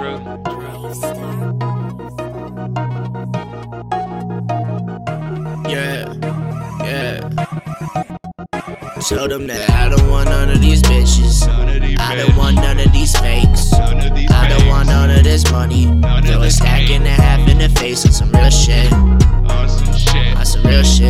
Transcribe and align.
Yeah, 0.00 0.16
yeah. 6.82 7.20
Tell 9.06 9.28
them 9.28 9.46
that 9.48 9.68
I 9.68 9.90
don't 9.90 10.08
want 10.08 10.30
none 10.30 10.48
of 10.48 10.62
these 10.62 10.80
bitches. 10.80 11.46
I 11.98 12.16
don't 12.16 12.34
want 12.34 12.56
none 12.56 12.80
of 12.80 12.90
these 12.92 13.14
fakes. 13.18 13.74
I 13.74 14.48
don't 14.48 14.66
want 14.68 14.88
none 14.88 15.10
of 15.10 15.22
this 15.22 15.50
money. 15.52 15.84
Throw 16.24 16.40
a 16.40 16.50
stack 16.50 16.88
in 16.88 17.02
the 17.02 17.10
half 17.10 17.46
in 17.46 17.58
the 17.58 17.68
face 17.68 18.06
on 18.06 18.12
some 18.12 18.32
real 18.32 18.48
shit. 18.48 18.90
On 18.94 20.46
some 20.46 20.62
real 20.62 20.82
shit. 20.82 21.09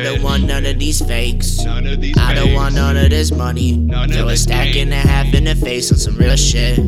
I 0.00 0.02
don't 0.02 0.22
want 0.22 0.44
none 0.44 0.64
of 0.64 0.78
these 0.78 1.04
fakes. 1.04 1.62
None 1.62 1.86
of 1.86 2.00
these 2.00 2.16
I 2.16 2.32
don't 2.32 2.54
want 2.54 2.74
none 2.74 2.96
of 2.96 3.10
this 3.10 3.30
money. 3.30 3.76
None 3.76 4.08
Throw 4.08 4.28
a 4.28 4.36
stack 4.36 4.74
in 4.74 4.88
the 4.88 4.96
half 4.96 5.34
in 5.34 5.44
the 5.44 5.54
face 5.54 5.92
on 5.92 5.98
some 5.98 6.16
real 6.16 6.36
shit. 6.36 6.78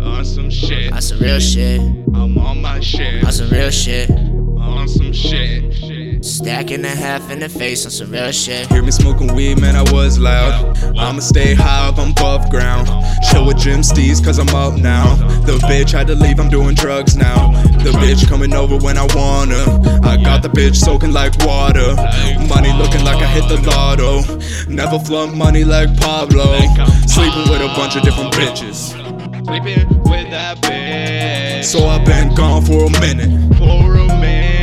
Awesome 0.00 0.48
shit. 0.50 0.92
On 0.92 1.02
some 1.02 1.18
real 1.18 1.40
shit. 1.40 1.80
I'm 1.80 2.38
on 2.38 2.62
my 2.62 2.78
shit. 2.78 3.24
On 3.24 3.32
some 3.32 3.50
real 3.50 3.70
shit. 3.70 4.08
On 4.08 4.86
some 4.86 5.12
shit. 5.12 5.74
Stack 6.22 6.70
a 6.70 6.86
half 6.86 7.30
in 7.30 7.38
the 7.38 7.48
face 7.48 7.86
on 7.86 7.90
some 7.90 8.10
real 8.10 8.30
shit. 8.30 8.66
Hear 8.70 8.82
me 8.82 8.90
smoking 8.90 9.34
weed, 9.34 9.58
man, 9.58 9.74
I 9.74 9.90
was 9.90 10.18
loud. 10.18 10.76
I'ma 10.98 11.20
stay 11.20 11.54
high 11.54 11.88
up, 11.88 11.98
I'm 11.98 12.10
above 12.10 12.50
ground. 12.50 12.88
Chill 13.30 13.46
with 13.46 13.56
Jim 13.56 13.80
Steez, 13.80 14.22
cause 14.22 14.38
I'm 14.38 14.48
up 14.50 14.78
now. 14.78 15.14
The 15.46 15.56
bitch 15.64 15.92
had 15.92 16.06
to 16.08 16.14
leave, 16.14 16.38
I'm 16.38 16.50
doing 16.50 16.74
drugs 16.74 17.16
now. 17.16 17.52
The 17.82 17.92
bitch 17.92 18.28
coming 18.28 18.52
over 18.52 18.76
when 18.76 18.98
I 18.98 19.06
wanna. 19.14 19.64
I 20.06 20.22
got 20.22 20.42
the 20.42 20.50
bitch 20.50 20.76
soaking 20.76 21.12
like 21.12 21.32
water. 21.38 21.94
Money 22.46 22.72
looking 22.74 23.02
like 23.02 23.22
I 23.22 23.26
hit 23.26 23.48
the 23.48 23.56
lotto. 23.66 24.20
Never 24.68 24.98
flaunt 24.98 25.34
money 25.34 25.64
like 25.64 25.96
Pablo. 25.96 26.58
Sleeping 27.06 27.48
with 27.48 27.62
a 27.62 27.72
bunch 27.76 27.96
of 27.96 28.02
different 28.02 28.34
bitches. 28.34 28.92
Sleeping 29.46 29.88
with 30.02 30.30
that 30.30 30.58
bitch. 30.58 31.64
So 31.64 31.86
I've 31.86 32.04
been 32.04 32.34
gone 32.34 32.62
for 32.66 32.84
a 32.84 32.90
minute. 33.00 33.56
For 33.56 33.96
a 33.96 34.06
minute. 34.20 34.59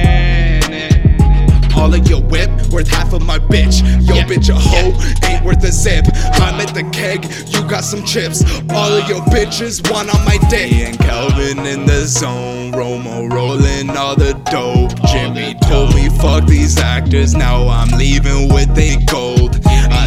All 1.78 1.94
of 1.94 2.08
your 2.10 2.22
whip 2.22 2.50
worth 2.72 2.88
half 2.88 3.14
of 3.14 3.22
my 3.22 3.40
bitch. 3.40 3.82
Yo, 4.08 4.16
bitch, 4.24 4.50
a 4.50 4.56
hoe 4.56 4.92
ain't 5.28 5.46
worth 5.46 5.64
a 5.64 5.72
zip. 5.72 6.06
I'm 6.34 6.60
at 6.60 6.74
the 6.74 6.84
keg, 6.92 7.26
you 7.54 7.62
got 7.70 7.84
some 7.84 8.04
chips. 8.04 8.44
All 8.72 8.92
of 8.92 9.08
your 9.08 9.22
bitches 9.32 9.90
want 9.92 10.14
on 10.14 10.26
my 10.26 10.38
dick. 10.50 10.72
Me 10.72 10.84
and 10.86 10.98
Calvin 10.98 11.60
in 11.66 11.86
the 11.86 12.06
zone, 12.06 12.72
Romo 12.74 13.32
rolling 13.32 13.90
all 13.92 14.16
the 14.16 14.34
dope. 14.52 15.00
Jimmy 15.12 15.56
told 15.62 15.94
me 15.94 16.10
fuck 16.10 16.46
these 16.48 16.78
actors, 16.78 17.36
now 17.36 17.68
I'm 17.68 17.90
leaving 17.98 18.52
with 18.52 18.78
a 18.78 18.98
gold. 19.06 19.56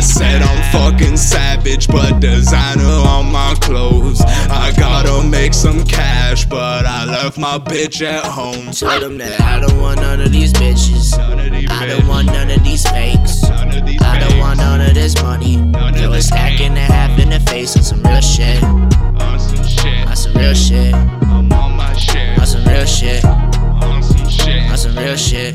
I 0.01 0.03
said 0.03 0.41
I'm 0.41 0.73
fucking 0.73 1.19
savage, 1.19 1.87
but 1.87 2.21
designer 2.21 2.83
on 3.07 3.31
my 3.31 3.55
clothes. 3.61 4.23
I 4.23 4.73
gotta 4.75 5.29
make 5.29 5.53
some 5.53 5.85
cash, 5.85 6.47
but 6.47 6.87
I 6.87 7.05
left 7.05 7.37
my 7.37 7.59
bitch 7.59 8.01
at 8.01 8.25
home. 8.25 8.71
Tell 8.71 8.99
them 8.99 9.19
that 9.19 9.39
I 9.43 9.61
don't 9.61 9.79
want 9.79 10.01
none 10.01 10.23
of 10.23 10.33
these 10.33 10.55
bitches. 10.55 11.19
I 11.19 11.87
don't 11.87 12.09
want 12.09 12.29
none 12.29 12.51
of 12.51 12.65
these 12.65 12.89
fakes. 12.89 13.45
I 13.45 14.19
don't 14.19 14.39
want 14.39 14.57
none 14.57 14.81
of 14.81 14.95
this 14.95 15.23
money. 15.23 15.57
Throw 15.93 16.13
a 16.15 16.23
stack 16.23 16.63
in 16.63 16.73
the 16.73 16.81
half 16.81 17.19
in 17.19 17.29
the 17.29 17.41
face 17.41 17.77
on 17.77 17.83
some 17.83 18.03
real 18.03 18.23
shit. 18.23 18.65
Awesome 18.65 19.63
shit. 19.67 20.09
On 20.09 20.17
some 20.17 20.33
real 20.33 20.55
shit. 20.55 20.95
I'm 20.95 21.53
on 21.53 21.77
my 21.77 21.93
shit. 21.93 22.39
On 22.39 22.47
some 22.47 22.65
real 22.65 22.87
shit. 22.87 23.23
Awesome 23.23 24.31
shit. 24.31 24.63
On 24.71 24.79
some 24.79 24.97
real 24.97 25.17
shit. 25.17 25.55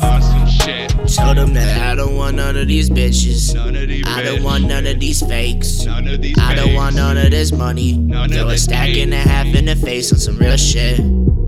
Awesome 0.00 0.46
shit. 0.46 0.90
Tell 1.08 1.34
them 1.34 1.52
that 1.54 1.76
I 1.76 1.89
want 2.30 2.54
none 2.54 2.62
of 2.62 2.68
these 2.68 2.88
bitches. 2.88 3.54
None 3.54 3.74
of 3.74 3.88
these 3.88 4.04
I 4.06 4.22
don't 4.22 4.42
want 4.44 4.64
none 4.64 4.86
of 4.86 5.00
these 5.00 5.20
fakes. 5.26 5.84
None 5.84 6.06
of 6.06 6.22
these 6.22 6.38
I 6.38 6.54
don't 6.54 6.74
want 6.74 6.94
none 6.94 7.16
of 7.16 7.30
this 7.30 7.50
money. 7.50 7.98
None 7.98 8.30
Throw 8.30 8.48
a 8.48 8.58
stack 8.58 8.90
in 8.90 9.10
the 9.10 9.16
half 9.16 9.46
in 9.46 9.64
the 9.64 9.74
face 9.74 10.12
on 10.12 10.18
some 10.18 10.38
real 10.38 10.56
shit. 10.56 11.00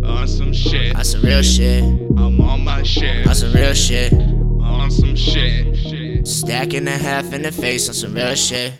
Awesome 0.04 0.52
shit. 0.52 0.96
On 0.96 1.04
some 1.04 1.22
real 1.22 1.42
shit. 1.42 1.84
I'm 1.84 2.40
on 2.40 2.64
my 2.64 2.82
shit. 2.82 3.26
On 3.28 3.34
some 3.34 3.52
real 3.52 3.74
shit. 3.74 4.12
Awesome 4.60 5.14
shit. 5.14 6.26
Stack 6.26 6.74
in 6.74 6.84
the 6.84 6.90
half 6.90 7.32
in 7.32 7.42
the 7.42 7.52
face 7.52 7.88
on 7.88 7.94
some 7.94 8.14
real 8.14 8.34
shit. 8.34 8.72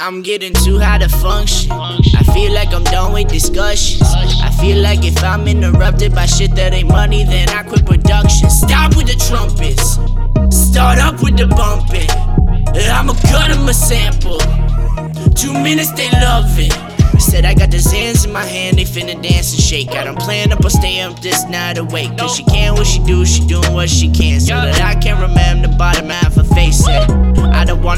I'm 0.00 0.22
getting 0.22 0.52
too 0.52 0.78
high 0.78 0.98
to 0.98 1.08
function. 1.08 1.72
I 1.72 2.22
feel 2.34 2.52
like 2.52 2.74
I'm 2.74 2.84
done 2.84 3.14
with 3.14 3.28
discussions. 3.28 4.02
I 4.02 4.50
feel 4.60 4.82
like 4.82 5.02
if 5.02 5.24
I'm 5.24 5.48
interrupted 5.48 6.14
by 6.14 6.26
shit 6.26 6.54
that 6.56 6.74
ain't 6.74 6.88
money, 6.88 7.24
then 7.24 7.48
I 7.48 7.62
quit 7.62 7.86
production. 7.86 8.50
Stop 8.50 8.96
with 8.96 9.06
the 9.06 9.16
trumpets. 9.26 9.98
Start 10.78 11.00
up 11.00 11.20
with 11.24 11.36
the 11.36 11.48
bumping. 11.48 12.08
I'ma 12.88 13.12
cut 13.12 13.50
cut 13.50 13.50
'em 13.50 13.68
a 13.68 13.74
sample. 13.74 14.38
Two 15.34 15.52
minutes, 15.52 15.90
they 15.90 16.08
love 16.22 16.56
it. 16.56 16.72
Said 17.18 17.44
I 17.44 17.52
got 17.52 17.72
the 17.72 17.78
Zans 17.78 18.24
in 18.24 18.32
my 18.32 18.44
hand, 18.44 18.78
they 18.78 18.84
finna 18.84 19.20
dance 19.20 19.52
and 19.52 19.60
shake. 19.60 19.90
Got 19.90 20.06
'em 20.06 20.14
playing 20.14 20.52
up, 20.52 20.64
I'll 20.64 20.70
stay 20.70 21.00
up 21.00 21.20
this 21.20 21.42
night 21.46 21.78
awake. 21.78 22.16
Cause 22.16 22.36
she 22.36 22.44
can 22.44 22.74
what 22.74 22.86
she 22.86 23.00
do, 23.00 23.26
she 23.26 23.44
doing 23.48 23.72
what 23.74 23.90
she 23.90 24.08
can. 24.08 24.38
So 24.38 24.54
that 24.54 24.80
I 24.80 24.94
can't 24.94 25.18
remember 25.18 25.66
the 25.66 25.74
bottom 25.74 26.10
half 26.10 26.36
her 26.36 26.44
face 26.44 26.86
it. 26.86 27.10
I 27.60 27.64
don't 27.64 27.82
wanna 27.82 27.97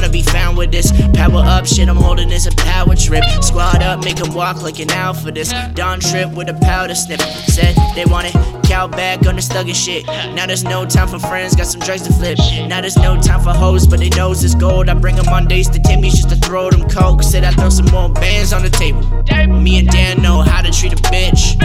be 0.61 0.67
with 0.67 0.71
this 0.71 0.91
power 1.13 1.43
up 1.43 1.65
shit. 1.65 1.89
I'm 1.89 1.95
holding 1.95 2.29
this 2.29 2.47
a 2.47 2.55
power 2.55 2.95
trip. 2.95 3.23
Squad 3.41 3.81
up, 3.81 4.03
make 4.03 4.11
make 4.11 4.27
'em 4.27 4.33
walk 4.33 4.61
like 4.61 4.79
an 4.79 4.91
out 4.91 5.17
for 5.17 5.31
this. 5.31 5.53
Dawn 5.73 5.99
trip 5.99 6.29
with 6.31 6.49
a 6.49 6.53
powder 6.53 6.95
snip. 6.95 7.21
Said 7.47 7.75
they 7.95 8.05
wanted 8.05 8.33
cow 8.63 8.87
back 8.87 9.25
on 9.27 9.35
the 9.35 9.41
stugging 9.41 9.73
shit. 9.73 10.05
Now 10.35 10.45
there's 10.45 10.63
no 10.63 10.85
time 10.85 11.07
for 11.07 11.19
friends, 11.19 11.55
got 11.55 11.67
some 11.67 11.81
drugs 11.81 12.03
to 12.03 12.13
flip. 12.13 12.37
Now 12.67 12.81
there's 12.81 12.97
no 12.97 13.19
time 13.21 13.41
for 13.41 13.53
hoes, 13.53 13.87
but 13.87 13.99
they 13.99 14.09
knows 14.09 14.43
it's 14.43 14.55
gold. 14.55 14.89
I 14.89 14.93
bring 14.93 15.17
'em 15.17 15.27
on 15.29 15.47
days 15.47 15.69
to 15.69 15.79
Timmy's 15.79 16.15
just 16.15 16.29
to 16.29 16.35
throw 16.35 16.69
them 16.69 16.87
coke. 16.89 17.23
Said 17.23 17.43
I 17.43 17.51
throw 17.51 17.69
some 17.69 17.87
more 17.87 18.09
bands 18.09 18.53
on 18.53 18.61
the 18.63 18.69
table. 18.69 19.01
Me 19.47 19.79
and 19.79 19.89
Dan 19.89 20.21
know 20.21 20.41
how 20.41 20.61
to 20.61 20.71
treat 20.71 20.93
a 20.93 21.01
bitch. 21.13 21.61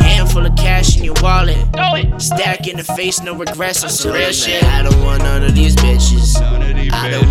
Handful 0.00 0.46
of 0.46 0.54
cash 0.56 0.96
in 0.96 1.04
your 1.04 1.14
wallet. 1.22 1.58
Stack 2.18 2.68
in 2.68 2.76
the 2.76 2.84
face, 2.84 3.20
no 3.22 3.34
regrets 3.34 3.82
on 3.84 3.90
some 3.90 4.12
real 4.12 4.32
shit. 4.32 4.62
I 4.64 4.82
don't 4.82 5.02
want 5.02 5.22
none 5.22 5.42
of 5.42 5.54
these 5.54 5.74
bitches. 5.76 6.40
None 6.40 6.62
of 6.62 6.76
these 6.76 6.92
I 6.92 7.10
don't 7.10 7.21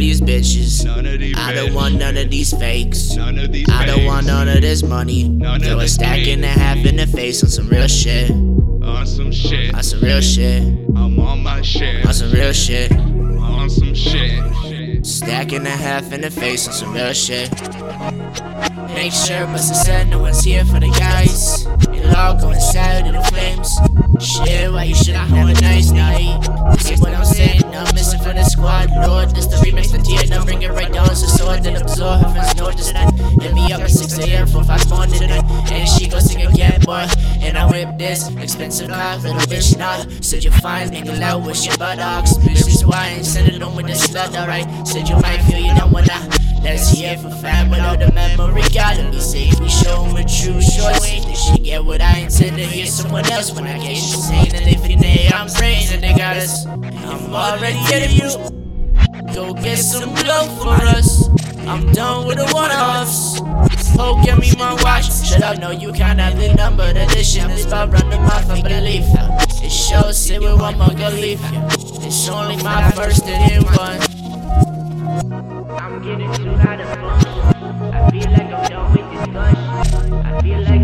these 0.00 0.20
bitches. 0.20 0.84
None 0.84 1.06
of 1.06 1.20
these 1.20 1.36
I 1.38 1.54
don't 1.54 1.74
want 1.74 1.96
none 1.96 2.16
of 2.16 2.30
these 2.30 2.52
fakes. 2.52 3.14
None 3.14 3.38
of 3.38 3.52
these 3.52 3.68
I 3.70 3.86
don't 3.86 4.04
want 4.04 4.26
none 4.26 4.48
of 4.48 4.60
this 4.60 4.82
money. 4.82 5.28
None 5.28 5.60
Throw 5.60 5.78
a 5.78 5.88
stack 5.88 6.26
in 6.26 6.40
the 6.40 6.48
half 6.48 6.78
in 6.84 6.96
the 6.96 7.06
face 7.06 7.42
on 7.44 7.50
some 7.50 7.68
real 7.68 7.86
shit. 7.86 8.30
On 8.30 9.06
some 9.06 9.30
shit. 9.30 9.74
On 9.74 9.82
some 9.82 10.00
real 10.00 10.20
shit. 10.20 10.62
I'm 10.96 11.18
on 11.20 11.42
my 11.42 11.62
shit. 11.62 12.06
On 12.06 12.12
some 12.12 12.32
real 12.32 12.52
shit. 12.52 12.90
On 12.92 13.68
some 13.70 13.94
shit. 13.94 15.06
Stack 15.06 15.52
in 15.52 15.64
the 15.64 15.70
half 15.70 16.12
in 16.12 16.22
the 16.22 16.30
face 16.30 16.66
on 16.66 16.74
some 16.74 16.92
real 16.92 17.12
shit. 17.12 17.50
Make 18.94 19.12
sure 19.12 19.46
Buster 19.46 19.74
said 19.74 20.08
no 20.08 20.18
one's 20.18 20.42
here 20.42 20.64
for 20.64 20.80
the 20.80 20.90
guys. 20.98 21.66
It'll 21.94 22.16
all 22.16 22.38
go 22.38 22.50
inside 22.50 23.06
in 23.06 23.14
the 23.14 23.22
flames. 23.22 23.70
Shit, 24.20 24.72
why 24.72 24.84
you 24.84 24.94
should 24.94 25.14
I 25.14 25.24
have 25.24 25.48
a 25.48 25.60
nice 25.60 25.90
night. 25.90 26.49
The 30.10 30.26
tear. 30.26 30.26
Now 30.28 30.44
bring 30.44 30.62
it 30.62 30.70
right 30.70 30.92
down. 30.92 31.14
So 31.14 31.26
sword 31.26 31.62
that 31.64 31.80
absorb 31.80 32.20
heaven's 32.20 32.56
notice. 32.56 32.92
Then 32.92 33.12
hit 33.40 33.54
me 33.54 33.72
up 33.72 33.80
at 33.80 33.90
6 33.90 34.18
a.m. 34.18 34.46
for 34.46 34.64
5 34.64 34.90
morning 34.90 35.18
tonight. 35.18 35.44
And 35.70 35.88
she 35.88 36.08
go 36.08 36.18
sing 36.18 36.46
again, 36.46 36.80
boy. 36.82 37.06
And 37.40 37.56
I 37.56 37.66
whip 37.70 37.98
this 37.98 38.28
expensive 38.36 38.88
car, 38.88 39.16
little 39.18 39.40
bitch 39.42 39.76
nah. 39.78 40.04
Said 40.20 40.44
you're 40.44 40.52
fine, 40.54 40.90
nigga 40.90 41.18
loud 41.18 41.46
with 41.46 41.64
your 41.64 41.76
buttocks. 41.78 42.34
Bitch, 42.38 42.64
this 42.64 42.84
wine, 42.84 43.24
send 43.24 43.48
it 43.48 43.62
on 43.62 43.74
with 43.76 43.86
the 43.86 43.92
slut, 43.92 44.38
alright. 44.38 44.66
Said 44.86 45.08
you 45.08 45.16
might 45.16 45.38
feel 45.42 45.58
you 45.58 45.74
don't 45.74 45.92
wanna. 45.92 46.28
Let's 46.62 46.90
hear 46.90 47.16
for 47.16 47.30
fam 47.30 47.70
without 47.70 48.00
the 48.00 48.12
memory. 48.12 48.62
Gotta 48.74 49.10
be 49.10 49.18
safe. 49.20 49.58
We 49.60 49.68
show 49.68 50.04
'em 50.04 50.16
a 50.16 50.24
true 50.24 50.60
choice. 50.60 51.24
Did 51.24 51.36
she 51.36 51.58
get 51.58 51.84
what 51.84 52.02
I 52.02 52.18
intend 52.18 52.56
to 52.56 52.66
hear 52.66 52.86
someone 52.86 53.24
else 53.30 53.50
when 53.52 53.66
I 53.66 53.78
get 53.78 53.96
saying 53.96 54.50
that 54.50 54.66
if 54.66 54.88
you 54.88 54.96
nay, 54.96 55.30
I'm 55.32 55.48
praying 55.48 55.88
that 55.88 56.00
they 56.02 56.14
got 56.14 56.36
us. 56.36 56.66
I'm 56.66 57.34
already 57.34 57.80
getting 57.88 58.16
you. 58.16 58.59
Go 59.34 59.54
get 59.54 59.78
some 59.78 60.14
dough 60.14 60.48
for 60.60 60.82
us. 60.96 61.28
I'm 61.68 61.92
done 61.92 62.26
with 62.26 62.38
the 62.38 62.50
one 62.52 62.70
offs. 62.70 63.40
Poke 63.96 64.26
at 64.28 64.38
me 64.38 64.52
my 64.56 64.74
watch. 64.82 65.06
Shut 65.24 65.42
up, 65.42 65.58
no, 65.58 65.70
you 65.70 65.92
can't 65.92 66.18
have 66.18 66.36
the 66.36 66.52
number. 66.54 66.92
The 66.92 67.04
addition 67.04 67.50
is 67.50 67.66
about 67.66 67.92
run 67.92 68.10
the 68.10 68.18
mouth 68.18 68.50
of 68.50 68.62
belief. 68.62 69.04
It 69.62 69.70
shows 69.70 70.30
it 70.30 70.40
with 70.40 70.60
one 70.60 70.78
more 70.78 70.88
go. 70.88 71.10
It's 71.12 72.28
only 72.28 72.56
my 72.62 72.90
first 72.90 73.24
and 73.26 73.52
in 73.52 73.62
one. 73.74 74.00
I'm 75.78 76.02
getting 76.02 76.32
too 76.34 76.56
hot 76.56 76.80
of 76.80 76.88
I 77.94 78.10
feel 78.10 78.30
like 78.32 78.52
I'm 78.52 78.68
done 78.68 78.92
with 78.92 79.10
this. 79.10 79.36
I 79.36 80.42
feel 80.42 80.60
like. 80.62 80.79